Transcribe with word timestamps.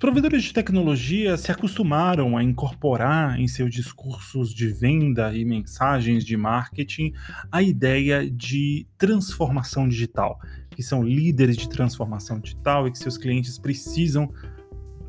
provedores 0.00 0.44
de 0.44 0.54
tecnologia 0.54 1.36
se 1.36 1.52
acostumaram 1.52 2.34
a 2.34 2.42
incorporar 2.42 3.38
em 3.38 3.46
seus 3.46 3.70
discursos 3.70 4.54
de 4.54 4.66
venda 4.68 5.36
e 5.36 5.44
mensagens 5.44 6.24
de 6.24 6.38
marketing 6.38 7.12
a 7.52 7.62
ideia 7.62 8.28
de 8.28 8.86
transformação 8.96 9.86
digital, 9.86 10.40
que 10.70 10.82
são 10.82 11.02
líderes 11.02 11.54
de 11.58 11.68
transformação 11.68 12.40
digital 12.40 12.88
e 12.88 12.90
que 12.90 12.98
seus 12.98 13.18
clientes 13.18 13.58
precisam, 13.58 14.32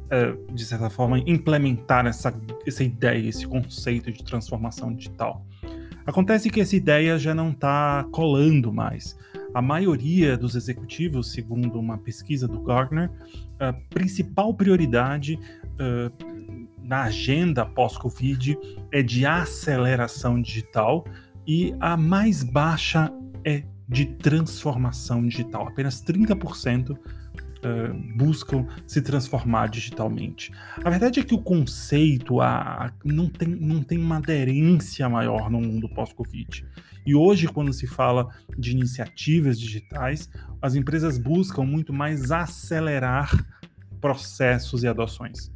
eh, 0.10 0.36
de 0.54 0.66
certa 0.66 0.90
forma, 0.90 1.20
implementar 1.20 2.06
essa, 2.06 2.38
essa 2.68 2.84
ideia, 2.84 3.30
esse 3.30 3.48
conceito 3.48 4.12
de 4.12 4.26
transformação 4.26 4.94
digital. 4.94 5.46
Acontece 6.06 6.50
que 6.50 6.60
essa 6.60 6.76
ideia 6.76 7.18
já 7.18 7.34
não 7.34 7.52
está 7.52 8.06
colando 8.12 8.74
mais. 8.74 9.18
A 9.54 9.62
maioria 9.62 10.38
dos 10.38 10.56
executivos, 10.56 11.32
segundo 11.32 11.80
uma 11.80 11.98
pesquisa 11.98 12.48
do 12.48 12.62
Gartner, 12.62 13.10
a 13.60 13.74
principal 13.74 14.54
prioridade 14.54 15.38
uh, 15.38 16.12
na 16.82 17.04
agenda 17.04 17.66
pós-Covid 17.66 18.58
é 18.92 19.02
de 19.02 19.26
aceleração 19.26 20.42
digital 20.42 21.06
e 21.46 21.76
a 21.80 21.98
mais 21.98 22.44
baixa 22.44 23.12
é 23.44 23.64
de 23.88 24.06
transformação 24.06 25.28
digital. 25.28 25.68
Apenas 25.68 26.02
30% 26.02 26.98
Uh, 27.64 27.94
buscam 28.18 28.66
se 28.88 29.04
transformar 29.04 29.68
digitalmente. 29.68 30.52
A 30.84 30.90
verdade 30.90 31.20
é 31.20 31.24
que 31.24 31.36
o 31.36 31.38
conceito 31.38 32.42
a, 32.42 32.86
a, 32.86 32.92
não, 33.06 33.30
tem, 33.30 33.50
não 33.50 33.84
tem 33.84 34.00
uma 34.00 34.18
aderência 34.18 35.08
maior 35.08 35.48
no 35.48 35.62
mundo 35.62 35.88
pós-Covid. 35.88 36.66
E 37.06 37.16
hoje, 37.16 37.48
quando 37.48 37.72
se 37.72 37.86
fala 37.86 38.30
de 38.58 38.72
iniciativas 38.72 39.60
digitais, 39.60 40.28
as 40.62 40.76
empresas 40.76 41.18
buscam 41.18 41.64
muito 41.64 41.94
mais 41.94 42.32
acelerar 42.32 43.32
processos 44.00 44.84
e 44.84 44.88
adoções. 44.88 45.52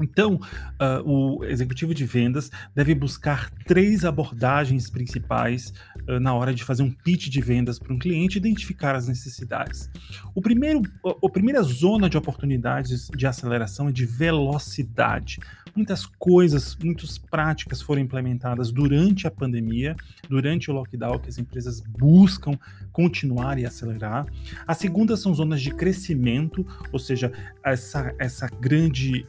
Então, 0.00 0.34
uh, 0.34 1.02
o 1.04 1.44
executivo 1.44 1.94
de 1.94 2.04
vendas 2.04 2.50
deve 2.74 2.94
buscar 2.94 3.50
três 3.66 4.04
abordagens 4.04 4.90
principais 4.90 5.72
uh, 6.08 6.20
na 6.20 6.34
hora 6.34 6.54
de 6.54 6.64
fazer 6.64 6.82
um 6.82 6.90
pitch 6.90 7.28
de 7.28 7.40
vendas 7.40 7.78
para 7.78 7.92
um 7.92 7.98
cliente 7.98 8.36
e 8.36 8.38
identificar 8.38 8.94
as 8.94 9.08
necessidades. 9.08 9.90
O 10.34 10.42
primeiro, 10.42 10.82
a 11.04 11.28
primeira 11.28 11.62
zona 11.62 12.08
de 12.08 12.16
oportunidades 12.16 13.08
de 13.14 13.26
aceleração 13.26 13.88
é 13.88 13.92
de 13.92 14.04
velocidade 14.04 15.38
muitas 15.76 16.06
coisas, 16.06 16.76
muitas 16.82 17.18
práticas 17.18 17.82
foram 17.82 18.00
implementadas 18.00 18.72
durante 18.72 19.26
a 19.26 19.30
pandemia, 19.30 19.94
durante 20.28 20.70
o 20.70 20.74
lockdown, 20.74 21.18
que 21.18 21.28
as 21.28 21.38
empresas 21.38 21.80
buscam 21.80 22.58
continuar 22.90 23.58
e 23.58 23.66
acelerar. 23.66 24.26
A 24.66 24.74
segunda 24.74 25.16
são 25.16 25.34
zonas 25.34 25.60
de 25.60 25.70
crescimento, 25.70 26.66
ou 26.90 26.98
seja, 26.98 27.30
essa, 27.62 28.14
essa 28.18 28.48
grande 28.48 29.24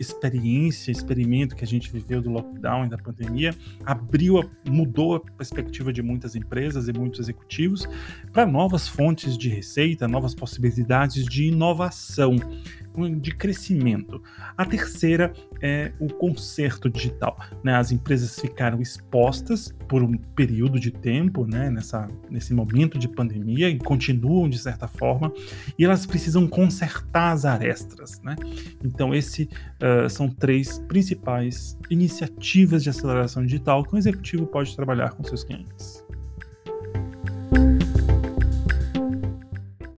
experiência, 0.58 0.92
experimento 0.92 1.56
que 1.56 1.64
a 1.64 1.68
gente 1.68 1.92
viveu 1.92 2.22
do 2.22 2.30
lockdown 2.30 2.86
e 2.86 2.90
da 2.90 2.98
pandemia, 2.98 3.54
abriu, 3.86 4.44
mudou 4.68 5.16
a 5.16 5.20
perspectiva 5.20 5.94
de 5.94 6.02
muitas 6.02 6.36
empresas 6.36 6.88
e 6.88 6.94
muitos 6.94 7.20
executivos 7.20 7.88
para 8.34 8.46
novas 8.46 8.88
fontes 8.88 9.38
de 9.38 9.50
receita, 9.50 10.08
novas 10.08 10.34
possibilidades 10.34 11.26
de 11.26 11.46
inovação 11.46 12.36
de 13.20 13.32
crescimento. 13.36 14.22
A 14.58 14.66
terceira 14.66 15.32
é 15.62 15.92
o 16.00 16.08
conserto 16.08 16.90
digital. 16.90 17.38
Né? 17.64 17.76
As 17.76 17.92
empresas 17.92 18.40
ficaram 18.40 18.82
expostas 18.82 19.74
por 19.88 20.02
um 20.04 20.18
período 20.18 20.80
de 20.80 20.92
tempo, 20.92 21.46
né? 21.46 21.70
Nessa, 21.70 22.08
nesse 22.30 22.54
momento 22.54 22.98
de 22.98 23.08
pandemia, 23.08 23.70
e 23.70 23.78
continuam 23.78 24.50
de 24.50 24.58
certa 24.58 24.88
forma, 24.88 25.32
e 25.78 25.86
elas 25.86 26.06
precisam 26.06 26.48
consertar 26.48 27.32
as 27.32 27.46
arestas. 27.46 28.22
Né? 28.22 28.36
Então, 28.84 29.14
esses 29.14 29.46
uh, 29.46 30.10
são 30.10 30.30
três 30.30 30.80
principais 30.80 31.78
iniciativas 31.90 32.84
de 32.84 32.90
aceleração 32.90 33.44
digital 33.44 33.84
que 33.84 33.96
um 33.96 33.98
executivo 33.98 34.46
pode 34.46 34.76
trabalhar 34.76 35.12
com 35.12 35.24
seus 35.24 35.44
clientes. 35.44 36.07